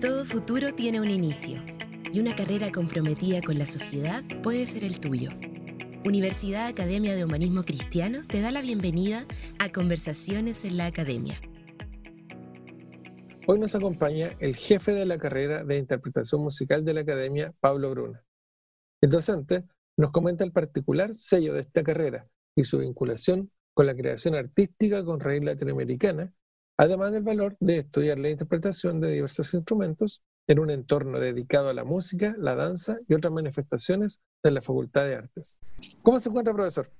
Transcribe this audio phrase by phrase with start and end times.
[0.00, 1.62] Todo futuro tiene un inicio
[2.12, 5.30] y una carrera comprometida con la sociedad puede ser el tuyo.
[6.04, 9.26] Universidad Academia de Humanismo Cristiano te da la bienvenida
[9.58, 11.38] a Conversaciones en la Academia.
[13.46, 17.90] Hoy nos acompaña el jefe de la carrera de interpretación musical de la Academia, Pablo
[17.90, 18.24] Bruna.
[19.02, 19.64] El docente
[19.96, 25.04] nos comenta el particular sello de esta carrera y su vinculación con la creación artística
[25.04, 26.32] con raíz latinoamericana,
[26.80, 31.74] además del valor de estudiar la interpretación de diversos instrumentos en un entorno dedicado a
[31.74, 35.58] la música, la danza y otras manifestaciones de la Facultad de Artes.
[36.02, 36.90] ¿Cómo se encuentra, profesor?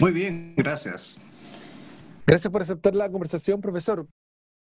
[0.00, 1.20] Muy bien, gracias.
[2.24, 4.06] Gracias por aceptar la conversación, profesor.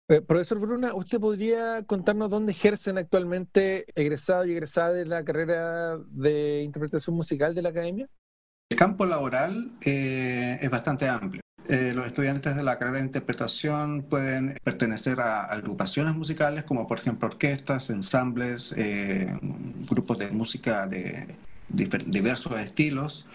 [0.09, 5.99] Eh, profesor Bruna, ¿usted podría contarnos dónde ejercen actualmente egresados y egresadas de la carrera
[6.09, 8.09] de interpretación musical de la academia?
[8.71, 11.43] El campo laboral eh, es bastante amplio.
[11.69, 17.01] Eh, los estudiantes de la carrera de interpretación pueden pertenecer a agrupaciones musicales como por
[17.01, 18.75] ejemplo orquestas, ensambles,
[19.91, 21.37] grupos de música de
[21.69, 23.27] diversos estilos.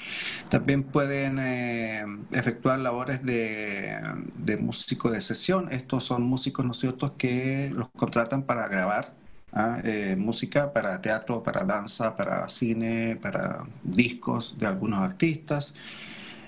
[0.49, 3.99] También pueden eh, efectuar labores de,
[4.37, 5.71] de, músico de sesión.
[5.71, 6.73] Estos son músicos, ¿no
[7.17, 9.13] que los contratan para grabar
[9.53, 9.79] ¿ah?
[9.83, 15.75] eh, música para teatro, para danza, para cine, para discos de algunos artistas.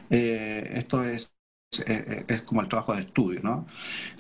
[0.10, 1.33] Eh, esto es
[1.80, 3.68] eh, eh, es como el trabajo de estudio, ¿no?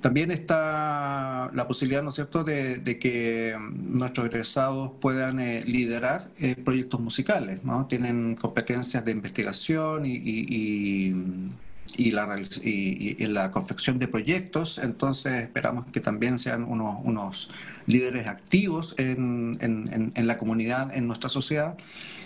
[0.01, 6.29] También está la posibilidad, ¿no es cierto?, de, que nuestros egresados puedan eh, liderar
[6.63, 7.87] proyectos musicales, ¿no?
[7.87, 11.15] Tienen competencias de investigación y, y,
[11.97, 17.49] la, y, la confección de proyectos, entonces esperamos que también sean unos, unos
[17.85, 21.77] líderes activos en, en, la comunidad, en nuestra sociedad,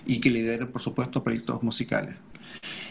[0.06, 2.16] y que lideren, por supuesto, proyectos musicales.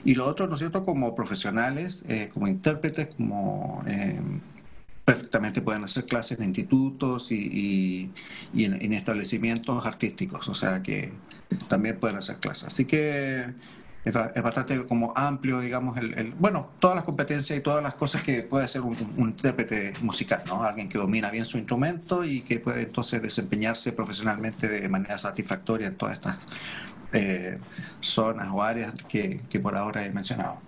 [0.05, 4.21] Y lo otro, ¿no es cierto?, como profesionales, eh, como intérpretes, como eh,
[5.05, 8.11] perfectamente pueden hacer clases en institutos y,
[8.55, 11.13] en, establecimientos artísticos, o sea que
[11.69, 12.65] también pueden hacer clases.
[12.65, 13.47] Así que
[14.07, 18.45] es, bastante como amplio, digamos, el, bueno, todas las competencias y todas las cosas que
[18.45, 20.63] puede hacer un, intérprete musical, ¿no?
[20.63, 25.89] Alguien que domina bien su instrumento y que puede entonces desempeñarse profesionalmente de manera satisfactoria
[25.89, 26.39] en todas estas
[27.13, 27.59] eh,
[28.01, 30.61] zonas o áreas que, por ahora he mencionado.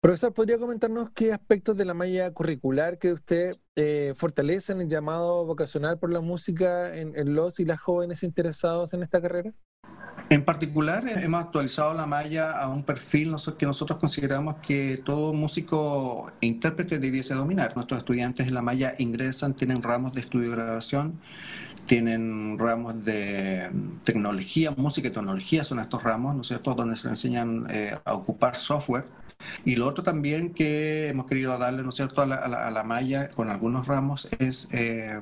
[0.00, 4.88] Profesor, ¿podría comentarnos qué aspectos de la malla curricular que usted eh, fortalece en el
[4.88, 9.52] llamado vocacional por la música en, los y las jóvenes interesados en esta carrera?
[10.30, 15.32] En particular, eh, hemos actualizado la malla a un perfil que nosotros consideramos que todo
[15.32, 17.74] músico e intérprete debiese dominar.
[17.74, 21.20] Nuestros estudiantes en la malla ingresan, tienen ramos de estudio de graduación
[21.88, 23.70] tienen ramos de
[24.04, 28.12] tecnología, música y tecnología son estos ramos, ¿no es cierto?, donde se enseñan eh, a
[28.12, 29.06] ocupar software.
[29.64, 32.84] Y lo otro también que hemos querido darle, ¿no es cierto?, a la, a la,
[32.84, 35.18] malla con algunos ramos es eh,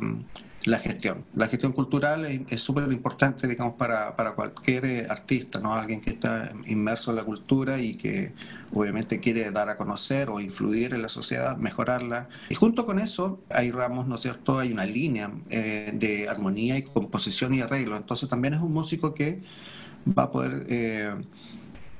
[0.66, 1.24] la gestión.
[1.34, 5.74] La gestión cultural es súper importante, digamos, para, para, cualquier eh, artista, ¿no?
[5.74, 8.32] Alguien que está inmerso en la cultura y que
[8.72, 12.28] obviamente quiere dar a conocer o influir en la sociedad, mejorarla.
[12.50, 14.58] Y junto con eso hay ramos, ¿no cierto?
[14.58, 17.96] Hay una línea eh, de armonía y composición y arreglo.
[17.96, 19.40] Entonces también es un músico que
[20.06, 21.14] va a poder eh,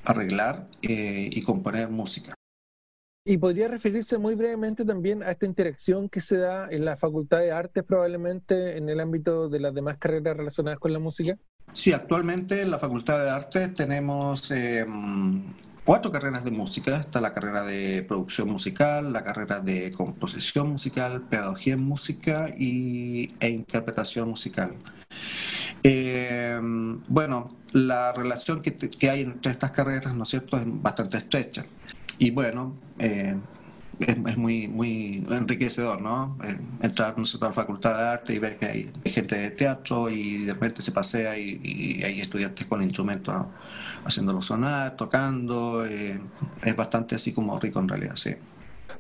[0.04, 2.36] arreglar y componer música.
[3.28, 7.40] Y podría referirse muy brevemente también a esta interacción que se da en la Facultad
[7.40, 11.36] de Artes, probablemente en el ámbito de las demás carreras relacionadas con la música.
[11.72, 15.42] Sí, actualmente en la Facultad de Artes tenemos em,
[15.84, 17.00] cuatro carreras de música.
[17.00, 23.34] Está la carrera de producción musical, la carrera de composición musical, pedagogía en música y,
[23.40, 24.76] e interpretación musical.
[25.82, 31.18] Em, bueno, la relación que, que hay entre estas carreras, ¿no es cierto?, es bastante
[31.18, 31.66] estrecha.
[32.18, 33.36] Y bueno, eh,
[34.00, 36.38] es, muy, muy enriquecedor, ¿no?
[36.44, 40.10] Eh, entrar en a la facultad de arte y ver que hay, gente de teatro
[40.10, 43.34] y de repente se pasea y, hay estudiantes con instrumentos
[44.04, 45.84] haciéndolo sonar, tocando.
[45.86, 46.20] Eh,
[46.62, 48.34] es bastante así como rico en realidad, sí.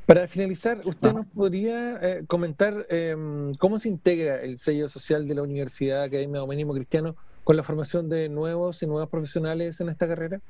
[0.04, 5.42] Para finalizar, ¿usted nos podría comentar em, cómo se integra el sello social de la
[5.42, 10.06] Universidad Academia de Humanismo Cristiano con la formación de nuevos y nuevas profesionales en esta
[10.06, 10.40] carrera?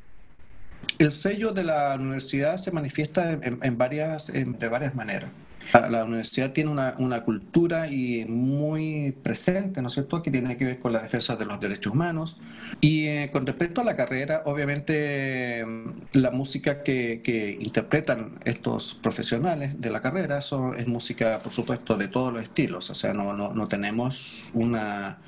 [0.98, 5.30] El sello de la universidad se manifiesta en, varias, de varias maneras.
[5.72, 10.78] La universidad tiene una, cultura y muy presente, ¿no es cierto?, que tiene que ver
[10.78, 12.36] con la defensa de los derechos humanos.
[12.80, 15.64] Y eh, con respecto a la carrera, obviamente
[16.12, 22.08] la música que, interpretan estos profesionales de la carrera son, es música, por supuesto, de
[22.08, 22.88] todos los estilos.
[22.90, 25.18] O sea, no, no, tenemos una,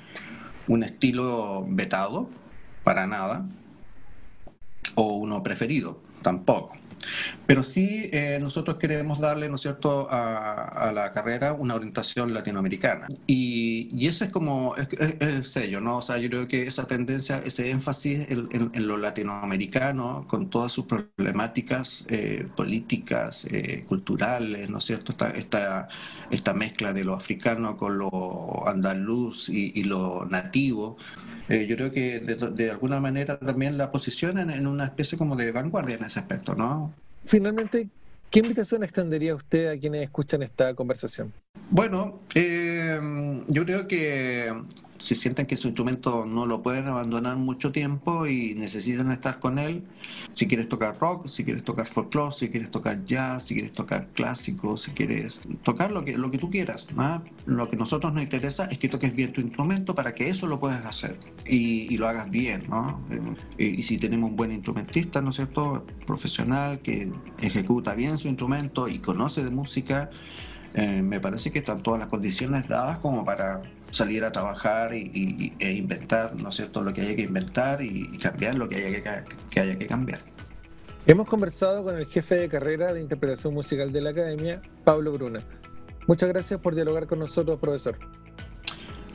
[0.67, 2.29] un estilo vetado
[2.83, 3.45] para nada
[5.01, 6.73] o uno preferido, tampoco.
[7.45, 13.07] Pero sí, eh, nosotros queremos darle, ¿no es cierto?, a, la carrera una orientación latinoamericana.
[13.27, 15.97] Y, ese es como el sello, ¿no?
[15.97, 20.85] O sea, yo creo que esa tendencia, ese énfasis en, lo latinoamericano, con todas sus
[20.85, 25.87] problemáticas eh, políticas, eh, culturales, ¿no es cierto?, esta, esta,
[26.31, 30.97] esta, mezcla de lo africano con lo andaluz y, lo nativo.
[31.47, 35.51] yo creo que de, de, alguna manera también la posicionan en una especie como de
[35.51, 36.88] vanguardia en ese aspecto, ¿no?
[37.29, 37.87] Finalmente,
[38.31, 41.31] ¿qué invitación extendería usted a quienes escuchan esta conversación?
[41.71, 42.99] Bueno, eh,
[43.47, 44.51] yo creo que
[44.97, 49.59] si sienten que su instrumento no lo pueden abandonar mucho tiempo y necesitan estar con
[49.59, 49.83] él,
[50.33, 54.07] si quieres tocar rock, si quieres tocar folclore, si quieres tocar jazz, si quieres tocar
[54.13, 56.87] clásico, si quieres tocar lo que, lo que tú quieras.
[57.45, 60.47] Lo que a nosotros nos interesa es que toques bien tu instrumento para que eso
[60.47, 62.63] lo puedas hacer y, lo hagas bien.
[62.67, 62.99] ¿no?
[63.57, 67.11] Y, y, si tenemos un buen instrumentista, ¿no es cierto?, profesional que
[67.41, 70.09] ejecuta bien su instrumento y conoce de música,
[70.73, 73.61] eh, me parece que están todas las condiciones dadas como para
[73.91, 78.17] salir a trabajar y, e inventar, ¿no es cierto?, lo que haya que inventar y,
[78.19, 80.19] cambiar lo que haya que, haya que cambiar.
[81.07, 85.39] Hemos conversado con el jefe de carrera de interpretación musical de la Academia, Pablo Bruna.
[86.05, 87.97] Muchas gracias por dialogar con nosotros, profesor.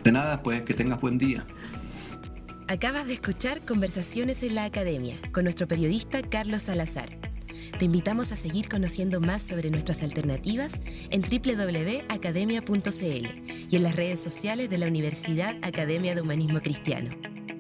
[0.03, 1.47] De nada, pues que tengas buen día.
[2.67, 7.24] Acabas de escuchar Conversaciones en la Academia con nuestro periodista Carlos Salazar.
[7.79, 13.27] Te invitamos a seguir conociendo más sobre nuestras alternativas en www.academia.cl
[13.71, 17.17] y en las redes sociales de la Universidad Academia de Humanismo Cristiano.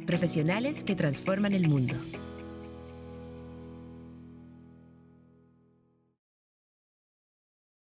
[0.06, 1.94] Profesionales que transforman el mundo.